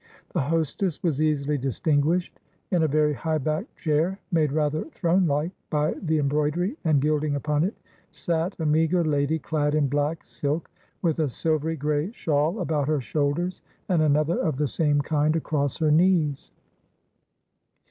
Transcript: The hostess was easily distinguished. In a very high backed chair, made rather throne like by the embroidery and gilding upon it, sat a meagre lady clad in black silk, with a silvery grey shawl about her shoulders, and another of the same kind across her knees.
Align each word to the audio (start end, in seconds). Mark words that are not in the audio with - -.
The 0.33 0.41
hostess 0.41 1.03
was 1.03 1.21
easily 1.21 1.59
distinguished. 1.59 2.39
In 2.71 2.81
a 2.81 2.87
very 2.87 3.13
high 3.13 3.37
backed 3.37 3.75
chair, 3.75 4.17
made 4.31 4.51
rather 4.51 4.85
throne 4.85 5.27
like 5.27 5.51
by 5.69 5.93
the 6.01 6.17
embroidery 6.17 6.75
and 6.83 6.99
gilding 6.99 7.35
upon 7.35 7.63
it, 7.63 7.75
sat 8.09 8.59
a 8.59 8.65
meagre 8.65 9.03
lady 9.05 9.37
clad 9.37 9.75
in 9.75 9.87
black 9.87 10.23
silk, 10.25 10.71
with 11.03 11.19
a 11.19 11.29
silvery 11.29 11.75
grey 11.75 12.11
shawl 12.13 12.61
about 12.61 12.87
her 12.87 12.99
shoulders, 12.99 13.61
and 13.89 14.01
another 14.01 14.39
of 14.39 14.57
the 14.57 14.67
same 14.67 15.01
kind 15.01 15.35
across 15.35 15.77
her 15.77 15.91
knees. 15.91 16.51